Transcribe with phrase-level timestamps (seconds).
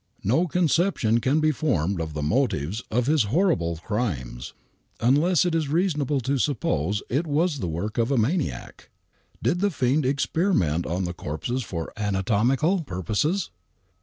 [0.23, 4.53] "No conception can be formed of the motives of his horrible crimes,
[4.99, 8.89] unless it is reasonable to suppose it was the work of a maniac.
[9.43, 13.51] Did the fiend experiment on the corpses for anatomical purposes